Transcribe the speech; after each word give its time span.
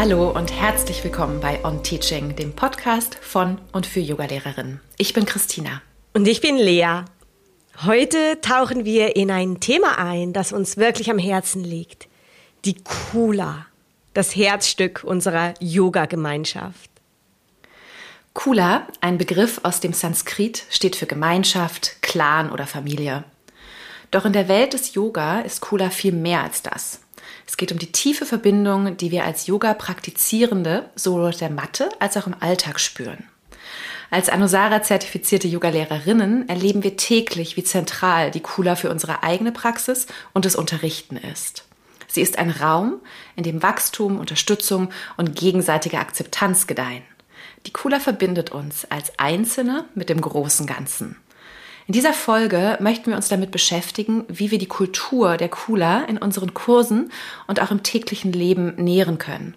Hallo 0.00 0.30
und 0.30 0.52
herzlich 0.52 1.02
willkommen 1.02 1.40
bei 1.40 1.64
On 1.64 1.82
Teaching, 1.82 2.36
dem 2.36 2.52
Podcast 2.52 3.16
von 3.16 3.58
und 3.72 3.84
für 3.84 3.98
Yogalehrerinnen. 3.98 4.80
Ich 4.96 5.12
bin 5.12 5.26
Christina. 5.26 5.82
Und 6.14 6.28
ich 6.28 6.40
bin 6.40 6.56
Lea. 6.56 7.02
Heute 7.84 8.40
tauchen 8.40 8.84
wir 8.84 9.16
in 9.16 9.32
ein 9.32 9.58
Thema 9.58 9.98
ein, 9.98 10.32
das 10.32 10.52
uns 10.52 10.76
wirklich 10.76 11.10
am 11.10 11.18
Herzen 11.18 11.64
liegt. 11.64 12.06
Die 12.64 12.76
Kula, 12.76 13.66
das 14.14 14.36
Herzstück 14.36 15.02
unserer 15.02 15.54
Yoga-Gemeinschaft. 15.58 16.90
Kula, 18.34 18.86
ein 19.00 19.18
Begriff 19.18 19.58
aus 19.64 19.80
dem 19.80 19.94
Sanskrit, 19.94 20.64
steht 20.70 20.94
für 20.94 21.06
Gemeinschaft, 21.06 22.02
Clan 22.02 22.52
oder 22.52 22.68
Familie. 22.68 23.24
Doch 24.12 24.24
in 24.24 24.32
der 24.32 24.46
Welt 24.46 24.74
des 24.74 24.94
Yoga 24.94 25.40
ist 25.40 25.60
Kula 25.60 25.90
viel 25.90 26.12
mehr 26.12 26.44
als 26.44 26.62
das. 26.62 27.00
Es 27.46 27.56
geht 27.56 27.72
um 27.72 27.78
die 27.78 27.92
tiefe 27.92 28.26
Verbindung, 28.26 28.96
die 28.96 29.10
wir 29.10 29.24
als 29.24 29.46
Yoga-Praktizierende 29.46 30.90
sowohl 30.94 31.32
der 31.32 31.50
Matte 31.50 31.88
als 31.98 32.16
auch 32.16 32.26
im 32.26 32.36
Alltag 32.40 32.80
spüren. 32.80 33.24
Als 34.10 34.30
Anusara-zertifizierte 34.30 35.48
Yoga-Lehrerinnen 35.48 36.48
erleben 36.48 36.82
wir 36.82 36.96
täglich, 36.96 37.56
wie 37.56 37.64
zentral 37.64 38.30
die 38.30 38.40
Kula 38.40 38.74
für 38.74 38.90
unsere 38.90 39.22
eigene 39.22 39.52
Praxis 39.52 40.06
und 40.32 40.44
das 40.44 40.56
Unterrichten 40.56 41.16
ist. 41.16 41.64
Sie 42.06 42.22
ist 42.22 42.38
ein 42.38 42.50
Raum, 42.50 43.00
in 43.36 43.44
dem 43.44 43.62
Wachstum, 43.62 44.18
Unterstützung 44.18 44.90
und 45.18 45.36
gegenseitige 45.36 45.98
Akzeptanz 45.98 46.66
gedeihen. 46.66 47.02
Die 47.66 47.72
Kula 47.72 48.00
verbindet 48.00 48.50
uns 48.50 48.86
als 48.86 49.18
Einzelne 49.18 49.84
mit 49.94 50.08
dem 50.08 50.22
großen 50.22 50.66
Ganzen. 50.66 51.16
In 51.88 51.94
dieser 51.94 52.12
Folge 52.12 52.76
möchten 52.80 53.06
wir 53.06 53.16
uns 53.16 53.28
damit 53.28 53.50
beschäftigen, 53.50 54.26
wie 54.28 54.50
wir 54.50 54.58
die 54.58 54.66
Kultur 54.66 55.38
der 55.38 55.48
Kula 55.48 56.04
in 56.04 56.18
unseren 56.18 56.52
Kursen 56.52 57.10
und 57.46 57.62
auch 57.62 57.70
im 57.70 57.82
täglichen 57.82 58.30
Leben 58.30 58.74
nähren 58.76 59.16
können. 59.16 59.54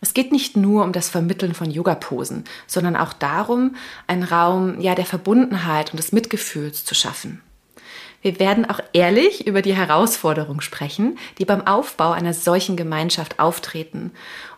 Es 0.00 0.12
geht 0.12 0.32
nicht 0.32 0.56
nur 0.56 0.82
um 0.82 0.92
das 0.92 1.08
Vermitteln 1.08 1.54
von 1.54 1.70
Yoga-Posen, 1.70 2.42
sondern 2.66 2.96
auch 2.96 3.12
darum, 3.12 3.76
einen 4.08 4.24
Raum 4.24 4.80
ja, 4.80 4.96
der 4.96 5.06
Verbundenheit 5.06 5.92
und 5.92 5.98
des 5.98 6.10
Mitgefühls 6.10 6.84
zu 6.84 6.96
schaffen. 6.96 7.42
Wir 8.22 8.40
werden 8.40 8.68
auch 8.68 8.80
ehrlich 8.92 9.46
über 9.46 9.62
die 9.62 9.76
Herausforderungen 9.76 10.62
sprechen, 10.62 11.16
die 11.38 11.44
beim 11.44 11.64
Aufbau 11.64 12.10
einer 12.10 12.34
solchen 12.34 12.76
Gemeinschaft 12.76 13.38
auftreten 13.38 14.10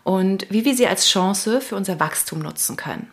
und 0.03 0.47
wie 0.49 0.65
wir 0.65 0.73
sie 0.75 0.87
als 0.87 1.07
Chance 1.07 1.61
für 1.61 1.75
unser 1.75 1.99
Wachstum 1.99 2.39
nutzen 2.39 2.77
können. 2.77 3.11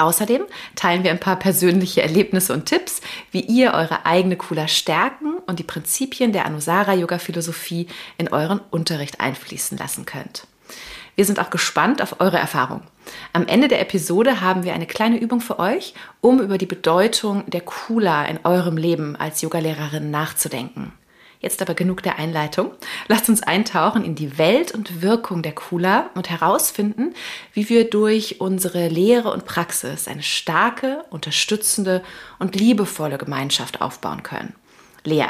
Außerdem 0.00 0.44
teilen 0.76 1.04
wir 1.04 1.10
ein 1.10 1.20
paar 1.20 1.36
persönliche 1.36 2.00
Erlebnisse 2.00 2.54
und 2.54 2.64
Tipps, 2.64 3.02
wie 3.32 3.42
ihr 3.42 3.74
eure 3.74 4.06
eigene 4.06 4.36
Kula 4.36 4.66
stärken 4.66 5.34
und 5.46 5.58
die 5.58 5.64
Prinzipien 5.64 6.32
der 6.32 6.46
Anusara 6.46 6.94
Yoga 6.94 7.18
Philosophie 7.18 7.86
in 8.16 8.28
euren 8.28 8.60
Unterricht 8.70 9.20
einfließen 9.20 9.76
lassen 9.76 10.06
könnt. 10.06 10.46
Wir 11.16 11.26
sind 11.26 11.38
auch 11.38 11.50
gespannt 11.50 12.00
auf 12.00 12.18
eure 12.18 12.38
Erfahrung. 12.38 12.80
Am 13.34 13.46
Ende 13.46 13.68
der 13.68 13.82
Episode 13.82 14.40
haben 14.40 14.64
wir 14.64 14.72
eine 14.72 14.86
kleine 14.86 15.18
Übung 15.18 15.42
für 15.42 15.58
euch, 15.58 15.92
um 16.22 16.40
über 16.40 16.56
die 16.56 16.64
Bedeutung 16.64 17.44
der 17.50 17.60
Kula 17.60 18.24
in 18.24 18.38
eurem 18.44 18.78
Leben 18.78 19.16
als 19.16 19.42
Yogalehrerin 19.42 20.10
nachzudenken. 20.10 20.94
Jetzt 21.40 21.62
aber 21.62 21.72
genug 21.72 22.02
der 22.02 22.18
Einleitung. 22.18 22.72
Lasst 23.08 23.30
uns 23.30 23.42
eintauchen 23.42 24.04
in 24.04 24.14
die 24.14 24.36
Welt 24.36 24.72
und 24.72 25.00
Wirkung 25.00 25.40
der 25.40 25.54
Kula 25.54 26.10
und 26.14 26.28
herausfinden, 26.28 27.14
wie 27.54 27.70
wir 27.70 27.88
durch 27.88 28.42
unsere 28.42 28.88
Lehre 28.88 29.32
und 29.32 29.46
Praxis 29.46 30.06
eine 30.06 30.22
starke, 30.22 31.02
unterstützende 31.08 32.02
und 32.38 32.56
liebevolle 32.56 33.16
Gemeinschaft 33.16 33.80
aufbauen 33.80 34.22
können. 34.22 34.54
Lea, 35.04 35.28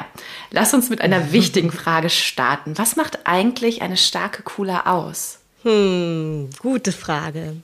lass 0.51 0.75
uns 0.75 0.91
mit 0.91 1.01
einer 1.01 1.31
wichtigen 1.33 1.71
Frage 1.71 2.11
starten. 2.11 2.77
Was 2.77 2.97
macht 2.97 3.21
eigentlich 3.25 3.83
eine 3.83 3.97
starke 3.97 4.43
Kula 4.43 4.87
aus? 4.87 5.39
Hm, 5.63 6.51
gute 6.59 6.91
Frage. 6.91 7.57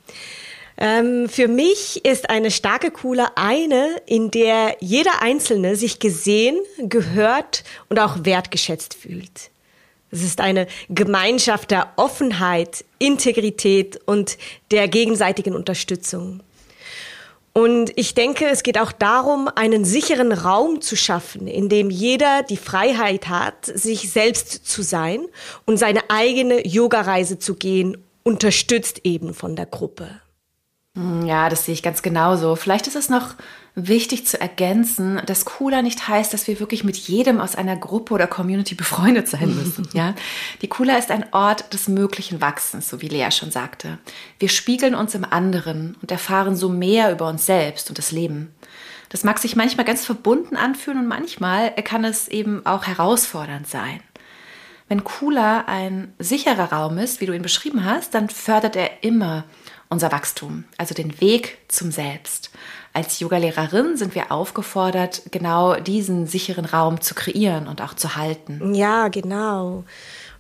Ähm, 0.79 1.29
für 1.29 1.49
mich 1.49 2.05
ist 2.05 2.29
eine 2.29 2.51
starke 2.51 2.91
Kula 2.91 3.33
eine, 3.35 4.01
in 4.07 4.31
der 4.31 4.77
jeder 4.81 5.23
Einzelne 5.23 5.77
sich 5.77 5.99
gesehen, 5.99 6.59
gehört 6.79 7.65
und 7.89 7.99
auch 7.99 8.25
wertgeschätzt 8.25 8.95
fühlt. 8.95 9.51
Es 10.11 10.23
ist 10.23 10.41
eine 10.41 10.67
Gemeinschaft 10.89 11.71
der 11.71 11.93
Offenheit, 11.97 12.85
Integrität 12.99 14.01
und 14.07 14.39
der 14.71 14.89
gegenseitigen 14.89 15.55
Unterstützung. 15.55 16.43
Und 17.53 17.91
ich 17.97 18.13
denke, 18.13 18.47
es 18.51 18.63
geht 18.63 18.79
auch 18.79 18.93
darum, 18.93 19.49
einen 19.49 19.87
sicheren 19.87 20.33
Raum 20.33 20.83
zu 20.83 20.95
schaffen, 20.95 21.49
in 21.49 21.71
dem 21.71 21.89
jeder 21.89 22.43
die 22.43 22.59
Freiheit 22.59 23.29
hat, 23.29 23.65
sich 23.65 24.13
selbst 24.13 24.69
zu 24.69 24.83
sein 24.83 25.25
und 25.65 25.79
seine 25.79 26.03
eigene 26.11 26.67
Yoga-Reise 26.67 27.39
zu 27.39 27.55
gehen, 27.55 27.97
unterstützt 28.25 29.01
eben 29.05 29.33
von 29.33 29.57
der 29.57 29.65
Gruppe. 29.65 30.21
Hm, 30.97 31.27
ja, 31.27 31.49
das 31.49 31.67
sehe 31.67 31.75
ich 31.75 31.83
ganz 31.83 32.03
genauso. 32.03 32.57
Vielleicht 32.57 32.87
ist 32.87 32.97
es 32.97 33.09
noch 33.11 33.35
wichtig 33.75 34.27
zu 34.27 34.41
ergänzen, 34.41 35.21
dass 35.27 35.45
Cooler 35.45 35.83
nicht 35.83 36.09
heißt, 36.09 36.33
dass 36.33 36.49
wir 36.49 36.59
wirklich 36.59 36.83
mit 36.83 36.97
jedem 36.97 37.39
aus 37.39 37.55
einer 37.55 37.77
Gruppe 37.77 38.15
oder 38.15 38.27
Community 38.27 38.75
befreundet 38.75 39.29
sein 39.29 39.55
müssen. 39.55 39.87
ja? 39.93 40.15
Die 40.63 40.69
Cooler 40.69 40.99
ist 40.99 41.11
ein 41.11 41.27
Ort 41.33 41.75
des 41.75 41.87
möglichen 41.87 42.41
Wachsens, 42.41 42.89
so 42.89 43.03
wie 43.03 43.09
Lea 43.09 43.31
schon 43.31 43.51
sagte. 43.51 43.99
Wir 44.39 44.49
spiegeln 44.49 44.95
uns 44.95 45.15
im 45.15 45.25
anderen 45.25 45.97
und 46.01 46.11
erfahren 46.11 46.57
so 46.57 46.71
mehr 46.71 47.13
über 47.13 47.29
uns 47.29 47.45
selbst 47.45 47.91
und 47.91 47.99
das 47.99 48.11
Leben. 48.11 48.55
Das 49.11 49.23
mag 49.23 49.39
sich 49.39 49.55
manchmal 49.55 49.87
ganz 49.87 50.05
verbunden 50.05 50.57
anfühlen 50.57 50.99
und 50.99 51.07
manchmal 51.07 51.71
kann 51.73 52.05
es 52.05 52.27
eben 52.29 52.65
auch 52.65 52.87
herausfordernd 52.87 53.69
sein. 53.69 54.01
Wenn 54.89 55.05
Cooler 55.05 55.69
ein 55.69 56.15
sicherer 56.19 56.73
Raum 56.73 56.97
ist, 56.97 57.21
wie 57.21 57.27
du 57.27 57.35
ihn 57.35 57.43
beschrieben 57.43 57.85
hast, 57.85 58.15
dann 58.15 58.31
fördert 58.31 58.77
er 58.77 59.05
immer 59.05 59.45
unser 59.89 60.13
Wachstum, 60.13 60.65
also 60.79 60.95
den 60.95 61.21
Weg 61.21 61.59
zum 61.69 61.91
Selbst. 61.91 62.51
Als 62.93 63.21
Yogalehrerin 63.21 63.97
sind 63.97 64.15
wir 64.15 64.33
aufgefordert, 64.33 65.23
genau 65.31 65.75
diesen 65.75 66.27
sicheren 66.27 66.65
Raum 66.65 67.01
zu 67.01 67.15
kreieren 67.15 67.69
und 67.69 67.83
auch 67.83 67.95
zu 67.95 68.17
halten. 68.17 68.75
Ja, 68.75 69.09
genau. 69.09 69.85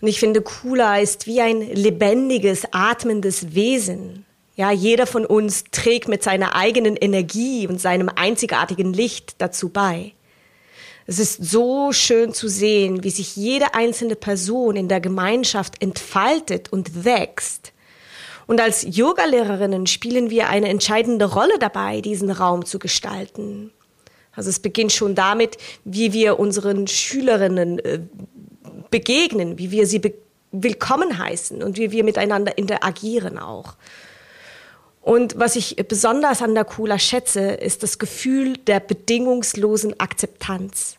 Und 0.00 0.08
ich 0.08 0.18
finde, 0.20 0.40
Kula 0.40 0.98
ist 0.98 1.26
wie 1.26 1.40
ein 1.40 1.60
lebendiges, 1.60 2.64
atmendes 2.72 3.54
Wesen. 3.54 4.24
Ja, 4.56 4.70
jeder 4.70 5.06
von 5.06 5.26
uns 5.26 5.64
trägt 5.70 6.08
mit 6.08 6.22
seiner 6.22 6.54
eigenen 6.54 6.96
Energie 6.96 7.66
und 7.66 7.80
seinem 7.80 8.08
einzigartigen 8.08 8.92
Licht 8.92 9.34
dazu 9.38 9.68
bei. 9.68 10.12
Es 11.06 11.18
ist 11.18 11.44
so 11.44 11.92
schön 11.92 12.32
zu 12.32 12.48
sehen, 12.48 13.04
wie 13.04 13.10
sich 13.10 13.36
jede 13.36 13.74
einzelne 13.74 14.16
Person 14.16 14.76
in 14.76 14.88
der 14.88 15.00
Gemeinschaft 15.00 15.80
entfaltet 15.82 16.72
und 16.72 17.04
wächst. 17.04 17.72
Und 18.46 18.60
als 18.60 18.86
Yogalehrerinnen 18.88 19.86
spielen 19.86 20.30
wir 20.30 20.48
eine 20.48 20.68
entscheidende 20.68 21.24
Rolle 21.24 21.58
dabei, 21.58 22.00
diesen 22.00 22.30
Raum 22.30 22.64
zu 22.64 22.78
gestalten. 22.78 23.72
Also 24.32 24.50
es 24.50 24.60
beginnt 24.60 24.92
schon 24.92 25.14
damit, 25.14 25.56
wie 25.84 26.12
wir 26.12 26.38
unseren 26.38 26.86
Schülerinnen 26.86 27.78
äh, 27.80 28.00
begegnen, 28.90 29.58
wie 29.58 29.70
wir 29.70 29.86
sie 29.86 30.00
willkommen 30.52 31.18
heißen 31.18 31.62
und 31.62 31.76
wie 31.78 31.90
wir 31.90 32.04
miteinander 32.04 32.56
interagieren 32.56 33.38
auch. 33.38 33.74
Und 35.00 35.38
was 35.38 35.56
ich 35.56 35.76
besonders 35.88 36.42
an 36.42 36.54
der 36.54 36.64
Kula 36.64 36.98
schätze, 36.98 37.52
ist 37.52 37.82
das 37.82 37.98
Gefühl 37.98 38.56
der 38.56 38.80
bedingungslosen 38.80 39.98
Akzeptanz. 40.00 40.96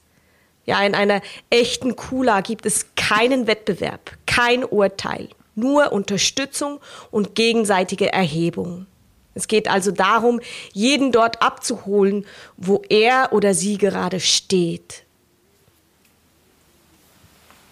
Ja, 0.65 0.81
in 0.85 0.95
einer 0.95 1.21
echten 1.49 1.95
Kula 1.95 2.41
gibt 2.41 2.65
es 2.65 2.87
keinen 2.95 3.47
Wettbewerb, 3.47 4.11
kein 4.25 4.63
Urteil, 4.63 5.29
nur 5.57 5.91
Unterstützung 5.91 6.79
und 7.11 7.35
gegenseitige 7.35 8.13
Erhebung. 8.13 8.85
Es 9.33 9.47
geht 9.47 9.69
also 9.69 9.91
darum, 9.91 10.39
jeden 10.73 11.11
dort 11.11 11.41
abzuholen, 11.41 12.25
wo 12.57 12.81
er 12.89 13.33
oder 13.33 13.53
sie 13.53 13.77
gerade 13.77 14.19
steht. 14.19 15.03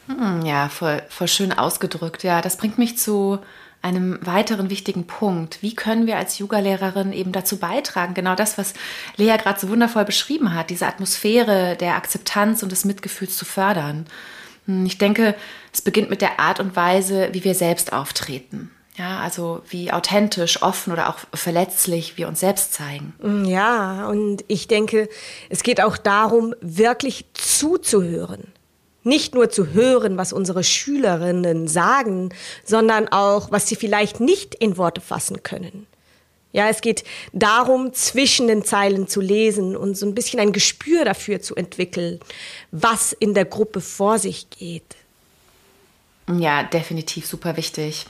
Hm, 0.08 0.46
ja, 0.46 0.70
voll, 0.70 1.02
voll 1.10 1.28
schön 1.28 1.52
ausgedrückt. 1.52 2.24
Ja, 2.24 2.42
das 2.42 2.58
bringt 2.58 2.78
mich 2.78 2.98
zu 2.98 3.40
einem 3.82 4.20
weiteren 4.22 4.70
wichtigen 4.70 5.06
Punkt. 5.06 5.62
Wie 5.62 5.76
können 5.76 6.08
wir 6.08 6.18
als 6.18 6.40
Yoga-Lehrerin 6.40 7.14
eben 7.14 7.32
dazu 7.32 7.58
beitragen, 7.58 8.14
genau 8.16 8.36
das, 8.36 8.58
was 8.58 8.74
Lea 9.16 9.38
gerade 9.38 9.60
so 9.60 9.70
wundervoll 9.70 10.06
beschrieben 10.06 10.54
hat, 10.56 10.72
diese 10.72 10.88
Atmosphäre 10.88 11.76
der 11.80 11.96
Akzeptanz 11.96 12.64
und 12.64 12.72
des 12.72 12.86
Mitgefühls 12.86 13.38
zu 13.38 13.46
fördern? 13.46 14.08
Hm, 14.66 14.86
ich 14.86 14.98
denke, 14.98 15.36
es 15.74 15.82
beginnt 15.82 16.10
mit 16.10 16.22
der 16.22 16.40
Art 16.40 16.60
und 16.60 16.76
Weise, 16.76 17.30
wie 17.32 17.44
wir 17.44 17.56
selbst 17.56 17.94
auftreten. 17.94 18.72
Ja, 18.98 19.20
also 19.20 19.62
wie 19.68 19.92
authentisch, 19.92 20.62
offen 20.62 20.94
oder 20.94 21.10
auch 21.10 21.18
verletzlich 21.34 22.18
wir 22.18 22.30
uns 22.30 22.40
selbst 22.40 22.74
zeigen. 22.74 23.14
Mm, 23.22 23.44
ja, 23.44 24.08
und 24.08 24.46
ich 24.48 24.68
denke, 24.68 25.10
es 25.50 25.64
geht 25.64 25.82
auch 25.82 25.98
darum, 25.98 26.56
wirklich 26.62 27.26
zuzuhören. 27.34 28.54
Nicht 29.04 29.36
nur 29.36 29.50
zu 29.50 29.74
hören, 29.74 30.18
was 30.18 30.34
unsere 30.34 30.64
Schülerinnen 30.64 31.68
sagen, 31.68 32.30
sondern 32.64 33.10
auch, 33.10 33.52
was 33.52 33.68
sie 33.68 33.76
vielleicht 33.76 34.20
nicht 34.20 34.56
in 34.56 34.78
Worte 34.78 35.02
fassen 35.02 35.44
können. 35.44 35.88
Ja, 36.56 36.70
es 36.70 36.80
geht 36.80 37.04
darum, 37.34 37.92
zwischen 37.92 38.48
den 38.48 38.64
Zeilen 38.64 39.10
zu 39.10 39.20
lesen 39.20 39.76
und 39.76 39.98
so 39.98 40.06
ein 40.06 40.16
bisschen 40.16 40.40
ein 40.40 40.54
Gespür 40.54 41.04
dafür 41.04 41.42
zu 41.42 41.54
entwickeln, 41.54 42.22
was 42.72 43.12
in 43.12 43.34
der 43.34 43.44
Gruppe 43.44 43.82
vor 43.82 44.20
sich 44.20 44.50
geht. 44.52 44.96
Ja, 46.34 46.64
definitiv 46.64 47.26
super 47.26 47.58
wichtig. 47.58 48.06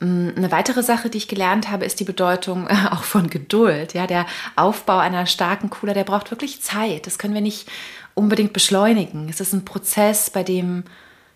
Mm, 0.00 0.30
eine 0.34 0.50
weitere 0.50 0.82
Sache, 0.82 1.10
die 1.10 1.18
ich 1.18 1.28
gelernt 1.28 1.70
habe, 1.70 1.84
ist 1.84 2.00
die 2.00 2.04
Bedeutung 2.04 2.66
auch 2.90 3.02
von 3.02 3.28
Geduld. 3.28 3.92
Ja, 3.92 4.06
der 4.06 4.24
Aufbau 4.56 4.96
einer 4.96 5.26
starken 5.26 5.68
Kula, 5.68 5.92
der 5.92 6.04
braucht 6.04 6.30
wirklich 6.30 6.62
Zeit. 6.62 7.06
Das 7.06 7.18
können 7.18 7.34
wir 7.34 7.42
nicht 7.42 7.68
unbedingt 8.14 8.54
beschleunigen. 8.54 9.28
Es 9.28 9.40
ist 9.40 9.52
ein 9.52 9.66
Prozess, 9.66 10.30
bei 10.30 10.42
dem 10.42 10.84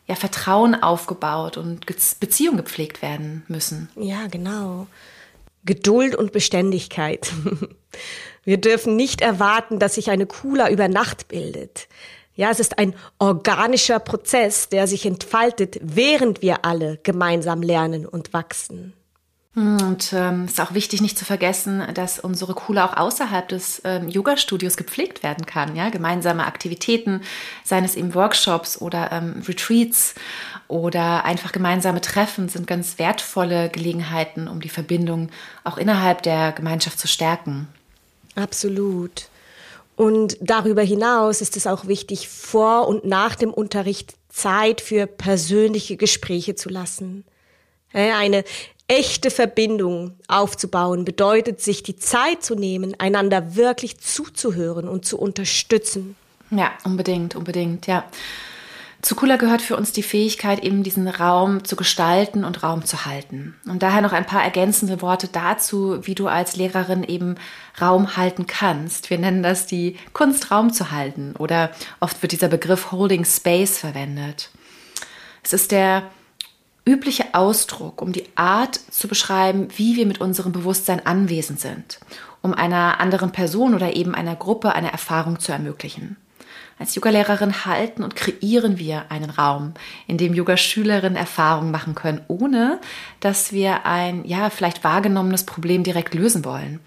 ja 0.07 0.15
Vertrauen 0.15 0.75
aufgebaut 0.75 1.59
und 1.59 1.85
Beziehungen 1.85 2.57
gepflegt 2.57 3.03
werden 3.03 3.45
müssen. 3.47 3.91
Ja, 3.95 4.27
genau. 4.31 4.87
Geduld 5.67 6.15
und 6.15 6.33
Beständigkeit. 6.33 7.31
Wir 8.45 8.59
dürfen 8.59 8.97
nicht 8.97 9.21
erwarten, 9.21 9.79
dass 9.79 9.97
sich 9.97 10.11
eine 10.11 10.27
Kula 10.27 10.71
über 10.71 10.89
Nacht 10.89 11.29
bildet. 11.29 11.89
Ja, 12.37 12.51
es 12.51 12.61
ist 12.61 12.79
ein 12.79 12.95
organischer 13.19 13.99
Prozess, 13.99 14.69
der 14.69 14.87
sich 14.87 15.05
entfaltet, 15.05 15.79
während 15.83 16.43
wir 16.43 16.67
alle 16.67 16.99
gemeinsam 17.03 17.63
lernen 17.63 18.05
und 18.07 18.35
wachsen. 18.35 18.93
Und 19.57 20.13
ähm, 20.13 20.45
ist 20.45 20.61
auch 20.61 20.75
wichtig, 20.75 21.01
nicht 21.01 21.17
zu 21.17 21.25
vergessen, 21.25 21.83
dass 21.95 22.19
unsere 22.19 22.53
Kula 22.53 22.85
auch 22.85 22.97
außerhalb 22.99 23.49
des 23.49 23.81
ähm, 23.85 24.07
Yoga-Studios 24.07 24.77
gepflegt 24.77 25.23
werden 25.23 25.47
kann. 25.47 25.75
Ja? 25.75 25.89
Gemeinsame 25.89 26.45
Aktivitäten, 26.45 27.23
seien 27.65 27.83
es 27.83 27.95
eben 27.95 28.15
Workshops 28.15 28.79
oder 28.79 29.11
ähm, 29.13 29.43
Retreats 29.49 30.15
oder 30.69 31.25
einfach 31.25 31.53
gemeinsame 31.53 32.03
Treffen 32.03 32.51
sind 32.51 32.67
ganz 32.67 32.99
wertvolle 32.99 33.71
Gelegenheiten, 33.71 34.47
um 34.47 34.61
die 34.61 34.69
Verbindung 34.69 35.31
auch 35.65 35.79
innerhalb 35.79 36.23
der 36.23 36.53
Gemeinschaft 36.53 36.99
zu 36.99 37.09
stärken. 37.09 37.67
Absolut. 38.35 39.29
Und 39.97 40.37
darüber 40.43 40.83
hinaus 40.83 41.41
ist 41.41 41.57
es 41.57 41.67
auch 41.67 41.87
wichtig, 41.87 42.29
vor 42.29 42.89
und 42.89 43.07
nach 43.07 43.35
dem 43.35 43.55
Unterricht 43.55 44.17
Zeit 44.29 44.83
für 44.83 45.07
persönliche 45.07 45.97
Gespräche 45.97 46.57
zu 46.57 46.69
lassen. 46.69 47.25
Eine 47.95 48.45
echte 48.89 49.31
Verbindung 49.31 50.13
aufzubauen 50.29 51.05
bedeutet, 51.05 51.61
sich 51.61 51.83
die 51.83 51.97
Zeit 51.97 52.43
zu 52.43 52.55
nehmen, 52.55 52.95
einander 52.99 53.57
wirklich 53.57 53.99
zuzuhören 53.99 54.89
und 54.89 55.05
zu 55.05 55.19
unterstützen. 55.19 56.17
Ja, 56.51 56.71
unbedingt, 56.85 57.35
unbedingt, 57.35 57.87
ja. 57.87 58.05
Zu 59.03 59.15
Kula 59.15 59.37
gehört 59.37 59.63
für 59.63 59.77
uns 59.77 59.93
die 59.93 60.03
Fähigkeit, 60.03 60.65
eben 60.65 60.83
diesen 60.83 61.07
Raum 61.07 61.65
zu 61.65 61.77
gestalten 61.77 62.45
und 62.45 62.63
Raum 62.63 62.85
zu 62.85 63.05
halten. 63.05 63.55
Und 63.69 63.83
daher 63.83 64.01
noch 64.01 64.13
ein 64.13 64.27
paar 64.27 64.43
ergänzende 64.43 65.03
Worte 65.03 65.29
dazu, 65.29 65.99
wie 66.07 66.15
du 66.15 66.29
als 66.29 66.57
Lehrerin 66.57 67.05
eben 67.05 67.37
Raum 67.81 68.17
halten 68.17 68.47
kannst. 68.47 69.11
Wir 69.11 69.19
nennen 69.19 69.43
das 69.43 69.67
die 69.67 69.97
Kunst, 70.13 70.51
Raum 70.51 70.73
zu 70.73 70.91
halten. 70.91 71.35
Oder 71.39 71.71
oft 72.01 72.21
wird 72.23 72.33
dieser 72.33 72.49
Begriff 72.49 72.91
Holding 72.91 73.25
Space 73.25 73.79
verwendet. 73.79 74.51
Es 75.45 75.53
ist 75.53 75.71
der 75.71 76.11
übliche 76.87 77.35
Ausdruck, 77.35 78.01
um 78.01 78.13
die 78.13 78.25
Art 78.37 78.77
zu 78.77 79.09
beschreiben, 79.09 79.69
wie 79.77 79.97
wir 79.97 80.07
mit 80.07 80.21
unserem 80.21 80.53
Bewusstsein 80.53 81.05
anwesend 81.05 81.61
sind, 81.61 81.99
um 82.43 82.55
einer 82.55 83.01
anderen 83.01 83.33
Person 83.33 83.75
oder 83.75 83.97
eben 83.97 84.15
einer 84.15 84.37
Gruppe 84.37 84.73
eine 84.75 84.93
Erfahrung 84.93 85.41
zu 85.41 85.53
ermöglichen. 85.53 86.17
Als 86.79 86.95
Yogalehrerin 86.95 87.65
halten 87.65 88.03
und 88.03 88.17
kreieren 88.17 88.79
wir 88.79 89.11
einen 89.11 89.31
Raum, 89.31 89.73
in 90.07 90.19
dem 90.19 90.35
Yogaschülerinnen 90.35 91.17
Erfahrungen 91.17 91.71
machen 91.71 91.95
können, 91.95 92.21
ohne 92.29 92.81
dass 93.21 93.51
wir 93.53 93.87
ein, 93.87 94.27
ja, 94.27 94.51
vielleicht 94.51 94.85
wahrgenommenes 94.85 95.45
Problem 95.45 95.85
direkt 95.85 96.13
lösen 96.13 96.45
wollen. 96.45 96.81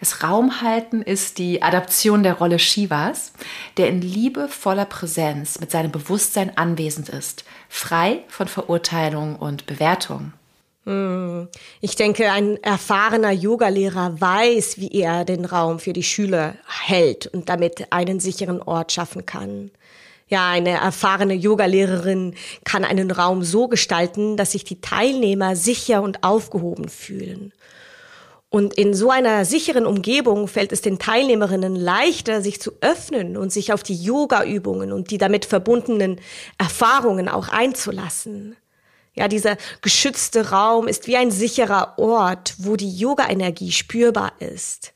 Das 0.00 0.24
Raumhalten 0.24 1.00
ist 1.00 1.38
die 1.38 1.62
Adaption 1.62 2.24
der 2.24 2.34
Rolle 2.34 2.58
Shivas, 2.58 3.32
der 3.76 3.88
in 3.88 4.02
liebevoller 4.02 4.84
Präsenz 4.84 5.60
mit 5.60 5.70
seinem 5.70 5.92
Bewusstsein 5.92 6.56
anwesend 6.58 7.08
ist, 7.08 7.44
frei 7.68 8.24
von 8.28 8.48
Verurteilung 8.48 9.36
und 9.36 9.66
Bewertung. 9.66 10.32
Hm. 10.86 11.48
Ich 11.80 11.96
denke, 11.96 12.30
ein 12.30 12.62
erfahrener 12.62 13.32
Yogalehrer 13.32 14.20
weiß, 14.20 14.78
wie 14.78 14.92
er 14.92 15.24
den 15.24 15.44
Raum 15.44 15.80
für 15.80 15.92
die 15.92 16.04
Schüler 16.04 16.54
hält 16.66 17.26
und 17.26 17.48
damit 17.48 17.92
einen 17.92 18.20
sicheren 18.20 18.62
Ort 18.62 18.92
schaffen 18.92 19.26
kann. 19.26 19.72
Ja, 20.28 20.48
eine 20.50 20.70
erfahrene 20.70 21.34
Yogalehrerin 21.34 22.34
kann 22.64 22.84
einen 22.84 23.10
Raum 23.10 23.42
so 23.42 23.68
gestalten, 23.68 24.36
dass 24.36 24.52
sich 24.52 24.64
die 24.64 24.80
Teilnehmer 24.80 25.56
sicher 25.56 26.02
und 26.02 26.22
aufgehoben 26.22 26.88
fühlen. 26.88 27.52
Und 28.48 28.74
in 28.74 28.94
so 28.94 29.10
einer 29.10 29.44
sicheren 29.44 29.86
Umgebung 29.86 30.46
fällt 30.46 30.72
es 30.72 30.80
den 30.80 31.00
Teilnehmerinnen 31.00 31.74
leichter, 31.74 32.42
sich 32.42 32.60
zu 32.60 32.72
öffnen 32.80 33.36
und 33.36 33.52
sich 33.52 33.72
auf 33.72 33.82
die 33.82 33.96
Yoga-Übungen 33.96 34.92
und 34.92 35.10
die 35.10 35.18
damit 35.18 35.44
verbundenen 35.44 36.20
Erfahrungen 36.58 37.28
auch 37.28 37.48
einzulassen. 37.48 38.56
Ja, 39.16 39.28
dieser 39.28 39.56
geschützte 39.80 40.50
Raum 40.50 40.88
ist 40.88 41.06
wie 41.06 41.16
ein 41.16 41.30
sicherer 41.30 41.98
Ort, 41.98 42.54
wo 42.58 42.76
die 42.76 42.94
Yoga-Energie 42.94 43.72
spürbar 43.72 44.32
ist. 44.40 44.92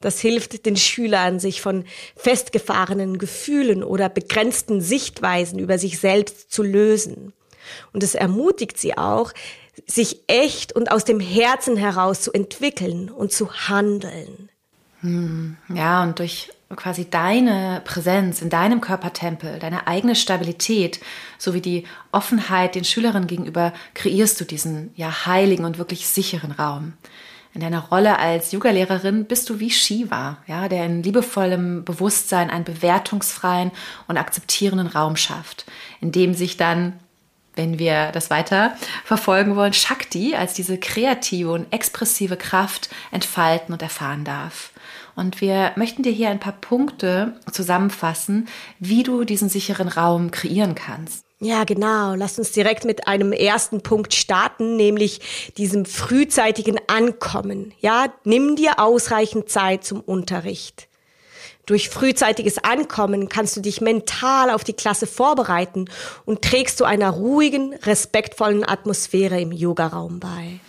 Das 0.00 0.20
hilft 0.20 0.66
den 0.66 0.76
Schülern, 0.76 1.38
sich 1.38 1.60
von 1.60 1.84
festgefahrenen 2.16 3.18
Gefühlen 3.18 3.82
oder 3.82 4.08
begrenzten 4.08 4.80
Sichtweisen 4.80 5.58
über 5.58 5.78
sich 5.78 5.98
selbst 5.98 6.52
zu 6.52 6.62
lösen. 6.62 7.32
Und 7.92 8.02
es 8.02 8.14
ermutigt 8.14 8.78
sie 8.78 8.98
auch, 8.98 9.32
sich 9.86 10.22
echt 10.26 10.74
und 10.74 10.90
aus 10.90 11.04
dem 11.04 11.20
Herzen 11.20 11.76
heraus 11.76 12.20
zu 12.22 12.32
entwickeln 12.32 13.10
und 13.10 13.32
zu 13.32 13.52
handeln. 13.68 14.50
Hm, 15.00 15.56
ja, 15.68 16.02
und 16.02 16.18
durch 16.18 16.50
quasi 16.74 17.08
deine 17.08 17.80
Präsenz 17.84 18.42
in 18.42 18.50
deinem 18.50 18.80
Körpertempel, 18.80 19.60
deine 19.60 19.86
eigene 19.86 20.16
Stabilität 20.16 21.00
sowie 21.38 21.60
die 21.60 21.84
Offenheit 22.10 22.74
den 22.74 22.84
Schülerinnen 22.84 23.28
gegenüber 23.28 23.72
kreierst 23.94 24.40
du 24.40 24.44
diesen 24.44 24.90
ja 24.96 25.26
heiligen 25.26 25.64
und 25.64 25.78
wirklich 25.78 26.08
sicheren 26.08 26.50
Raum. 26.50 26.94
In 27.54 27.60
deiner 27.60 27.88
Rolle 27.88 28.18
als 28.18 28.52
Yogalehrerin 28.52 29.24
bist 29.24 29.48
du 29.48 29.60
wie 29.60 29.70
Shiva, 29.70 30.38
ja, 30.46 30.68
der 30.68 30.84
in 30.84 31.02
liebevollem 31.02 31.84
Bewusstsein 31.84 32.50
einen 32.50 32.64
bewertungsfreien 32.64 33.70
und 34.08 34.18
akzeptierenden 34.18 34.88
Raum 34.88 35.16
schafft, 35.16 35.64
in 36.00 36.12
dem 36.12 36.34
sich 36.34 36.56
dann 36.56 36.94
wenn 37.56 37.78
wir 37.78 38.12
das 38.12 38.28
weiter 38.28 38.76
verfolgen 39.04 39.56
wollen, 39.56 39.72
Shakti 39.72 40.34
als 40.34 40.52
diese 40.52 40.78
kreative 40.78 41.50
und 41.52 41.72
expressive 41.72 42.36
Kraft 42.36 42.90
entfalten 43.10 43.72
und 43.72 43.80
erfahren 43.80 44.24
darf. 44.24 44.72
Und 45.16 45.40
wir 45.40 45.72
möchten 45.76 46.02
dir 46.02 46.12
hier 46.12 46.28
ein 46.28 46.40
paar 46.40 46.52
Punkte 46.52 47.40
zusammenfassen, 47.50 48.48
wie 48.78 49.02
du 49.02 49.24
diesen 49.24 49.48
sicheren 49.48 49.88
Raum 49.88 50.30
kreieren 50.30 50.74
kannst. 50.74 51.24
Ja, 51.40 51.64
genau. 51.64 52.14
Lass 52.14 52.38
uns 52.38 52.52
direkt 52.52 52.84
mit 52.84 53.08
einem 53.08 53.32
ersten 53.32 53.82
Punkt 53.82 54.14
starten, 54.14 54.76
nämlich 54.76 55.52
diesem 55.56 55.84
frühzeitigen 55.84 56.78
Ankommen. 56.86 57.72
Ja, 57.80 58.06
nimm 58.24 58.56
dir 58.56 58.78
ausreichend 58.78 59.50
Zeit 59.50 59.84
zum 59.84 60.00
Unterricht. 60.00 60.88
Durch 61.66 61.88
frühzeitiges 61.88 62.58
Ankommen 62.58 63.28
kannst 63.28 63.56
du 63.56 63.60
dich 63.60 63.80
mental 63.80 64.50
auf 64.50 64.64
die 64.64 64.72
Klasse 64.72 65.06
vorbereiten 65.06 65.86
und 66.24 66.42
trägst 66.42 66.78
zu 66.78 66.84
einer 66.84 67.10
ruhigen, 67.10 67.74
respektvollen 67.82 68.66
Atmosphäre 68.66 69.40
im 69.40 69.50
Yogaraum 69.50 70.20
bei. 70.20 70.60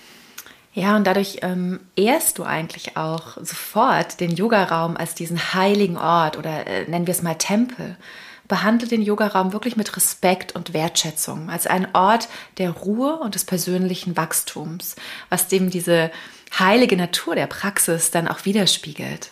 Ja, 0.77 0.95
und 0.95 1.07
dadurch 1.07 1.39
ähm, 1.41 1.79
ehrst 1.95 2.37
du 2.37 2.43
eigentlich 2.43 2.97
auch 2.97 3.37
sofort 3.37 4.19
den 4.19 4.29
Yogaraum 4.29 4.95
als 4.95 5.15
diesen 5.15 5.55
heiligen 5.55 5.97
Ort 5.97 6.37
oder 6.37 6.67
äh, 6.67 6.87
nennen 6.87 7.07
wir 7.07 7.13
es 7.13 7.23
mal 7.23 7.33
Tempel. 7.33 7.97
Behandle 8.47 8.87
den 8.87 9.01
Yogaraum 9.01 9.53
wirklich 9.53 9.75
mit 9.75 9.97
Respekt 9.97 10.53
und 10.55 10.75
Wertschätzung 10.75 11.49
als 11.49 11.65
einen 11.65 11.87
Ort 11.93 12.29
der 12.59 12.69
Ruhe 12.69 13.17
und 13.17 13.33
des 13.33 13.43
persönlichen 13.43 14.15
Wachstums, 14.17 14.95
was 15.29 15.47
dem 15.47 15.71
diese 15.71 16.11
heilige 16.59 16.95
Natur 16.95 17.33
der 17.33 17.47
Praxis 17.47 18.11
dann 18.11 18.27
auch 18.27 18.45
widerspiegelt. 18.45 19.31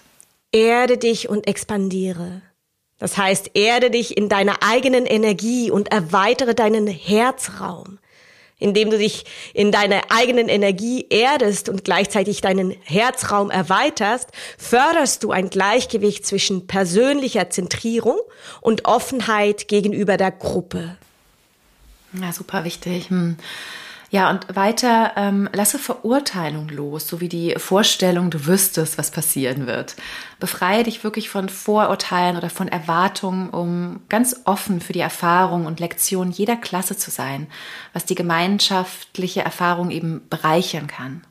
Erde 0.52 0.98
dich 0.98 1.30
und 1.30 1.46
expandiere. 1.46 2.42
Das 2.98 3.20
heißt, 3.20 3.52
erde 3.54 3.92
dich 3.92 4.18
in 4.18 4.30
deiner 4.30 4.64
eigenen 4.64 5.06
Energie 5.06 5.70
und 5.70 5.92
erweitere 5.92 6.56
deinen 6.56 6.88
Herzraum 6.88 8.00
indem 8.60 8.90
du 8.90 8.98
dich 8.98 9.26
in 9.54 9.72
deiner 9.72 10.02
eigenen 10.10 10.48
Energie 10.48 11.06
erdest 11.10 11.70
und 11.70 11.84
gleichzeitig 11.84 12.42
deinen 12.42 12.72
Herzraum 12.84 13.52
erweiterst, 13.52 14.30
förderst 14.58 15.24
du 15.24 15.32
ein 15.32 15.50
Gleichgewicht 15.50 16.26
zwischen 16.26 16.68
persönlicher 16.68 17.50
Zentrierung 17.50 18.18
und 18.62 18.86
Offenheit 18.86 19.68
gegenüber 19.68 20.18
der 20.18 20.32
Gruppe. 20.32 20.98
Ja, 22.14 22.32
super 22.32 22.64
wichtig. 22.64 23.10
Hm. 23.10 23.38
Ja, 24.16 24.30
und 24.30 24.56
weiter, 24.56 25.12
ähm, 25.18 25.50
lasse 25.52 25.78
Verurteilung 25.78 26.70
los, 26.70 27.06
sowie 27.06 27.28
die 27.28 27.56
Vorstellung, 27.58 28.30
du 28.30 28.46
wüsstest, 28.46 28.98
was 28.98 29.12
passieren 29.12 29.68
wird. 29.68 29.98
Befreie 30.40 30.84
dich 30.84 31.04
wirklich 31.04 31.28
von 31.28 31.50
Vorurteilen 31.50 32.38
oder 32.38 32.50
von 32.50 32.70
Erwartungen, 32.70 33.50
um 33.50 34.00
ganz 34.08 34.40
offen 34.46 34.80
für 34.80 34.94
die 34.94 35.02
Erfahrung 35.02 35.66
und 35.66 35.82
Lektion 35.82 36.32
jeder 36.32 36.56
Klasse 36.56 36.96
zu 36.96 37.12
sein, 37.12 37.48
was 37.92 38.06
die 38.06 38.16
gemeinschaftliche 38.16 39.42
Erfahrung 39.42 39.92
eben 39.92 40.22
bereichern 40.30 40.88
kann. 40.88 41.26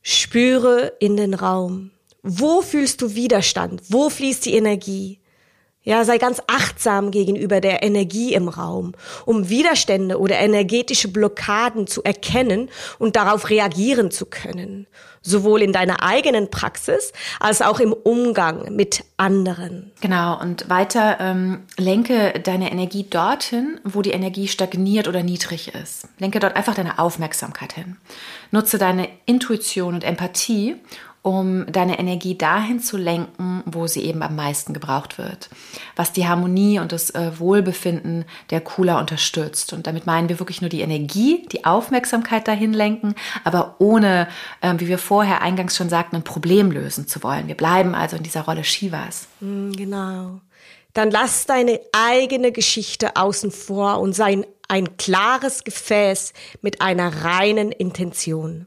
Spüre 0.00 0.92
in 1.00 1.16
den 1.16 1.34
Raum. 1.34 1.90
Wo 2.22 2.62
fühlst 2.62 3.02
du 3.02 3.16
Widerstand? 3.16 3.82
Wo 3.88 4.10
fließt 4.10 4.46
die 4.46 4.54
Energie? 4.54 5.18
Ja, 5.84 6.04
sei 6.04 6.18
ganz 6.18 6.40
achtsam 6.46 7.10
gegenüber 7.10 7.60
der 7.60 7.82
Energie 7.82 8.34
im 8.34 8.46
Raum, 8.48 8.92
um 9.26 9.48
Widerstände 9.48 10.20
oder 10.20 10.38
energetische 10.38 11.08
Blockaden 11.08 11.88
zu 11.88 12.04
erkennen 12.04 12.70
und 13.00 13.16
darauf 13.16 13.50
reagieren 13.50 14.12
zu 14.12 14.26
können, 14.26 14.86
sowohl 15.22 15.60
in 15.60 15.72
deiner 15.72 16.04
eigenen 16.04 16.50
Praxis 16.52 17.12
als 17.40 17.62
auch 17.62 17.80
im 17.80 17.92
Umgang 17.92 18.72
mit 18.76 19.02
anderen. 19.16 19.90
Genau, 20.00 20.40
und 20.40 20.70
weiter 20.70 21.18
ähm, 21.18 21.64
lenke 21.76 22.38
deine 22.38 22.70
Energie 22.70 23.04
dorthin, 23.10 23.80
wo 23.82 24.02
die 24.02 24.12
Energie 24.12 24.46
stagniert 24.46 25.08
oder 25.08 25.24
niedrig 25.24 25.74
ist. 25.74 26.06
Lenke 26.18 26.38
dort 26.38 26.54
einfach 26.54 26.76
deine 26.76 27.00
Aufmerksamkeit 27.00 27.72
hin. 27.72 27.96
Nutze 28.52 28.78
deine 28.78 29.08
Intuition 29.26 29.94
und 29.94 30.04
Empathie, 30.04 30.76
um 31.22 31.70
deine 31.70 32.00
Energie 32.00 32.36
dahin 32.36 32.80
zu 32.80 32.96
lenken, 32.96 33.62
wo 33.64 33.86
sie 33.86 34.02
eben 34.02 34.22
am 34.22 34.34
meisten 34.34 34.74
gebraucht 34.74 35.18
wird. 35.18 35.50
Was 35.94 36.12
die 36.12 36.26
Harmonie 36.26 36.80
und 36.80 36.90
das 36.90 37.10
äh, 37.10 37.38
Wohlbefinden 37.38 38.24
der 38.50 38.60
Cooler 38.60 38.98
unterstützt. 38.98 39.72
Und 39.72 39.86
damit 39.86 40.04
meinen 40.04 40.28
wir 40.28 40.40
wirklich 40.40 40.60
nur 40.60 40.70
die 40.70 40.80
Energie, 40.80 41.46
die 41.52 41.64
Aufmerksamkeit 41.64 42.48
dahin 42.48 42.72
lenken, 42.72 43.14
aber 43.44 43.76
ohne, 43.78 44.26
äh, 44.60 44.74
wie 44.78 44.88
wir 44.88 44.98
vorher 44.98 45.42
eingangs 45.42 45.76
schon 45.76 45.88
sagten, 45.88 46.16
ein 46.16 46.24
Problem 46.24 46.72
lösen 46.72 47.06
zu 47.06 47.22
wollen. 47.22 47.46
Wir 47.46 47.56
bleiben 47.56 47.94
also 47.94 48.16
in 48.16 48.24
dieser 48.24 48.42
Rolle 48.42 48.64
Shivas. 48.64 49.28
Mm, 49.40 49.70
genau. 49.72 50.40
Dann 50.92 51.10
lass 51.10 51.46
deine 51.46 51.80
eigene 51.92 52.50
Geschichte 52.50 53.16
außen 53.16 53.52
vor 53.52 54.00
und 54.00 54.12
sei 54.12 54.42
ein 54.68 54.96
klares 54.96 55.62
Gefäß 55.62 56.32
mit 56.62 56.80
einer 56.80 57.24
reinen 57.24 57.70
Intention. 57.70 58.66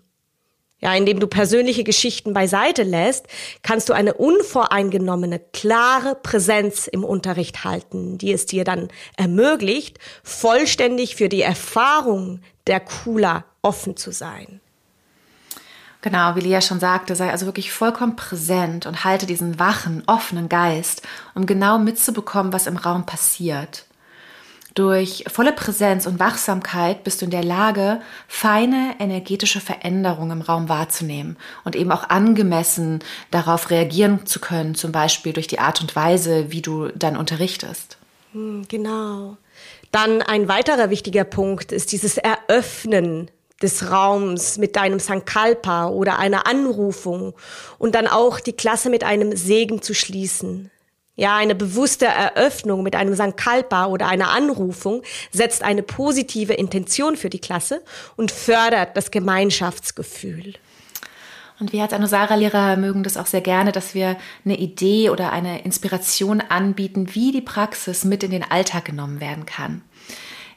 Ja, 0.86 0.94
indem 0.94 1.20
du 1.20 1.26
persönliche 1.26 1.84
Geschichten 1.84 2.34
beiseite 2.34 2.84
lässt, 2.84 3.26
kannst 3.64 3.90
du 3.90 3.94
eine 3.94 4.14
unvoreingenommene, 4.14 5.40
klare 5.52 6.14
Präsenz 6.14 6.86
im 6.86 7.04
Unterricht 7.04 7.64
halten, 7.64 8.20
die 8.20 8.32
es 8.32 8.46
dir 8.46 8.64
dann 8.66 8.90
ermöglicht, 9.18 9.98
vollständig 10.22 11.16
für 11.16 11.28
die 11.28 11.42
Erfahrung 11.42 12.42
der 12.68 12.82
Kula 12.82 13.46
offen 13.64 13.98
zu 13.98 14.12
sein. 14.12 14.62
Genau, 16.02 16.36
wie 16.36 16.42
Lia 16.42 16.62
schon 16.62 16.80
sagte, 16.80 17.16
sei 17.16 17.32
also 17.32 17.48
wirklich 17.48 17.72
vollkommen 17.72 18.16
präsent 18.16 18.86
und 18.86 19.04
halte 19.04 19.26
diesen 19.26 19.58
wachen, 19.58 20.04
offenen 20.06 20.50
Geist, 20.50 21.02
um 21.34 21.48
genau 21.48 21.80
mitzubekommen, 21.80 22.54
was 22.54 22.68
im 22.68 22.78
Raum 22.78 23.08
passiert. 23.08 23.86
Durch 24.76 25.24
volle 25.28 25.54
Präsenz 25.54 26.06
und 26.06 26.20
Wachsamkeit 26.20 27.06
bist 27.06 27.22
du 27.22 27.26
in 27.26 27.32
der 27.32 27.46
Lage, 27.46 28.02
feine 28.28 28.96
energetische 29.00 29.62
Veränderungen 29.62 30.40
im 30.40 30.42
Raum 30.42 30.68
wahrzunehmen 30.68 31.38
und 31.64 31.78
eben 31.78 31.94
auch 31.94 32.10
angemessen 32.10 33.00
darauf 33.32 33.70
reagieren 33.70 34.26
zu 34.26 34.42
können, 34.42 34.76
zum 34.76 34.92
Beispiel 34.92 35.32
durch 35.32 35.48
die 35.48 35.60
Art 35.60 35.80
und 35.80 35.96
Weise, 35.96 36.52
wie 36.52 36.62
du 36.62 36.90
dann 36.90 37.16
unterrichtest. 37.16 37.98
Hm, 38.34 38.66
genau. 38.68 39.38
Dann 39.94 40.22
ein 40.22 40.50
weiterer 40.50 40.90
wichtiger 40.90 41.24
Punkt 41.24 41.72
ist 41.72 41.94
dieses 41.94 42.18
Eröffnen 42.18 43.32
des 43.62 43.90
Raums 43.90 44.58
mit 44.58 44.76
deinem 44.76 45.00
Sankalpa 45.00 45.88
oder 45.88 46.20
einer 46.20 46.48
Anrufung 46.48 47.34
und 47.78 47.96
dann 47.96 48.08
auch 48.08 48.42
die 48.42 48.52
Klasse 48.52 48.90
mit 48.90 49.06
einem 49.06 49.38
Segen 49.38 49.82
zu 49.82 49.94
schließen. 49.94 50.70
Ja, 51.18 51.38
eine 51.38 51.56
bewusste 51.56 52.06
Eröffnung 52.06 52.84
mit 52.84 52.96
einem 52.96 53.16
Sankalpa 53.16 53.86
oder 53.86 54.08
einer 54.08 54.32
Anrufung 54.32 55.02
setzt 55.32 55.64
eine 55.64 55.82
positive 55.82 56.54
Intention 56.54 57.16
für 57.16 57.30
die 57.30 57.40
Klasse 57.40 57.82
und 58.18 58.32
fördert 58.32 58.98
das 58.98 59.12
Gemeinschaftsgefühl. 59.12 60.56
Und 61.58 61.72
wir 61.72 61.84
als 61.84 61.94
Anusara-Lehrer 61.94 62.76
mögen 62.76 63.04
das 63.04 63.16
auch 63.16 63.28
sehr 63.28 63.40
gerne, 63.40 63.72
dass 63.72 63.96
wir 63.96 64.18
eine 64.44 64.58
Idee 64.58 65.10
oder 65.10 65.32
eine 65.32 65.62
Inspiration 65.62 66.42
anbieten, 66.42 67.16
wie 67.16 67.32
die 67.32 67.42
Praxis 67.42 68.04
mit 68.04 68.24
in 68.24 68.32
den 68.32 68.44
Alltag 68.44 68.84
genommen 68.84 69.22
werden 69.22 69.46
kann. 69.46 69.82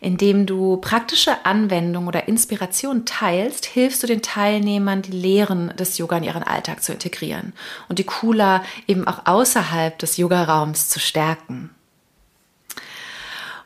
Indem 0.01 0.47
du 0.47 0.77
praktische 0.77 1.45
Anwendungen 1.45 2.09
oder 2.09 2.29
Inspiration 2.29 3.05
teilst, 3.05 3.67
hilfst 3.67 4.03
du 4.03 4.07
den 4.07 4.23
Teilnehmern, 4.23 5.03
die 5.03 5.13
Lehren 5.13 5.75
des 5.77 5.99
Yoga 5.99 6.19
in 6.19 6.25
ihren 6.25 6.45
Alltag 6.45 6.83
zu 6.83 6.93
integrieren 6.93 7.53
und 7.89 7.99
die 7.99 8.05
Kula 8.05 8.63
eben 8.87 9.09
auch 9.09 9.27
außerhalb 9.27 9.99
des 9.99 10.17
Yoga-Raums 10.17 10.89
zu 10.89 11.01
stärken. 11.01 11.71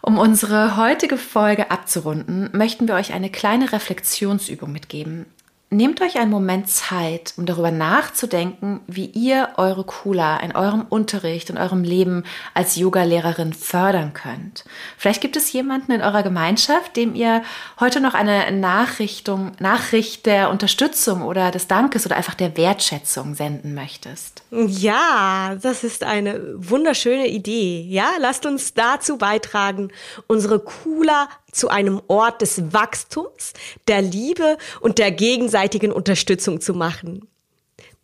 Um 0.00 0.18
unsere 0.18 0.76
heutige 0.76 1.16
Folge 1.16 1.70
abzurunden, 1.70 2.48
möchten 2.52 2.88
wir 2.88 2.94
euch 2.94 3.12
eine 3.12 3.30
kleine 3.30 3.70
Reflexionsübung 3.70 4.72
mitgeben, 4.72 5.26
Nehmt 5.72 6.02
euch 6.02 6.18
einen 6.18 6.30
Moment 6.30 6.68
Zeit, 6.68 7.32
um 7.38 7.46
darüber 7.46 7.70
nachzudenken, 7.70 8.80
wie 8.86 9.06
ihr 9.06 9.48
eure 9.56 9.84
Kula 9.84 10.36
in 10.40 10.54
eurem 10.54 10.84
Unterricht, 10.86 11.48
in 11.48 11.56
eurem 11.56 11.82
Leben 11.82 12.24
als 12.52 12.76
Yogalehrerin 12.76 13.54
fördern 13.54 14.12
könnt. 14.12 14.66
Vielleicht 14.98 15.22
gibt 15.22 15.34
es 15.34 15.50
jemanden 15.50 15.92
in 15.92 16.02
eurer 16.02 16.22
Gemeinschaft, 16.22 16.94
dem 16.94 17.14
ihr 17.14 17.42
heute 17.80 18.02
noch 18.02 18.12
eine 18.12 18.52
Nachrichtung, 18.52 19.52
Nachricht 19.60 20.26
der 20.26 20.50
Unterstützung 20.50 21.22
oder 21.22 21.50
des 21.50 21.68
Dankes 21.68 22.04
oder 22.04 22.16
einfach 22.16 22.34
der 22.34 22.54
Wertschätzung 22.58 23.34
senden 23.34 23.72
möchtest. 23.72 24.42
Ja, 24.50 25.56
das 25.62 25.84
ist 25.84 26.04
eine 26.04 26.38
wunderschöne 26.54 27.28
Idee. 27.28 27.80
Ja, 27.88 28.10
lasst 28.20 28.44
uns 28.44 28.74
dazu 28.74 29.16
beitragen, 29.16 29.90
unsere 30.26 30.58
Kula 30.58 31.30
zu 31.52 31.68
einem 31.68 32.02
Ort 32.08 32.42
des 32.42 32.72
Wachstums, 32.72 33.52
der 33.86 34.02
Liebe 34.02 34.56
und 34.80 34.98
der 34.98 35.12
gegenseitigen 35.12 35.92
Unterstützung 35.92 36.60
zu 36.60 36.74
machen. 36.74 37.28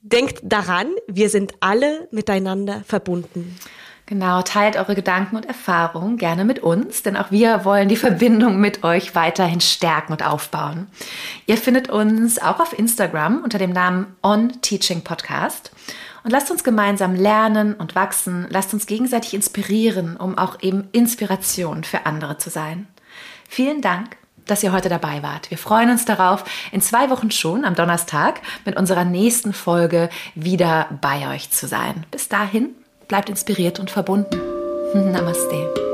Denkt 0.01 0.39
daran, 0.45 0.87
wir 1.09 1.29
sind 1.29 1.55
alle 1.61 2.09
miteinander 2.13 2.83
verbunden. 2.87 3.59
Genau, 4.09 4.41
teilt 4.41 4.77
eure 4.77 4.95
Gedanken 4.95 5.37
und 5.37 5.45
Erfahrungen 5.45 6.17
gerne 6.17 6.47
mit 6.47 6.61
uns, 6.61 7.03
denn 7.03 7.15
auch 7.15 7.31
wir 7.31 7.67
wollen 7.67 7.91
die 7.91 7.97
Verbindung 7.97 8.59
mit 8.59 8.83
euch 8.83 9.15
weiterhin 9.15 9.61
stärken 9.61 10.13
und 10.13 10.25
aufbauen. 10.25 10.87
Ihr 11.45 11.59
findet 11.59 11.91
uns 11.91 12.41
auch 12.41 12.59
auf 12.59 12.79
Instagram 12.79 13.43
unter 13.45 13.59
dem 13.59 13.71
Namen 13.71 14.17
On 14.23 14.63
Teaching 14.63 15.03
Podcast. 15.03 15.73
Und 16.25 16.31
lasst 16.31 16.51
uns 16.51 16.65
gemeinsam 16.65 17.15
lernen 17.15 17.75
und 17.75 17.95
wachsen, 17.95 18.47
lasst 18.49 18.73
uns 18.73 18.87
gegenseitig 18.87 19.35
inspirieren, 19.35 20.17
um 20.17 20.39
auch 20.39 20.63
eben 20.63 20.89
Inspiration 20.93 21.85
für 21.85 22.07
andere 22.07 22.39
zu 22.39 22.49
sein. 22.49 22.89
Vielen 23.49 23.81
Dank, 23.81 24.17
dass 24.47 24.63
ihr 24.63 24.73
heute 24.73 24.89
dabei 24.89 25.23
wart. 25.23 25.51
Wir 25.51 25.59
freuen 25.59 25.91
uns 25.91 26.05
darauf, 26.05 26.45
in 26.71 26.81
zwei 26.81 27.11
Wochen 27.11 27.31
schon 27.31 27.65
am 27.65 27.75
Donnerstag 27.75 28.41
mit 28.65 28.77
unserer 28.77 29.05
nächsten 29.05 29.53
Folge 29.53 30.11
wieder 30.35 30.87
bei 31.01 31.35
euch 31.35 31.51
zu 31.51 31.67
sein. 31.67 32.07
Bis 32.11 32.29
dahin, 32.29 32.75
bleibt 33.09 33.29
inspiriert 33.29 33.81
und 33.81 33.91
verbunden. 33.91 34.41
Namaste. 34.95 35.88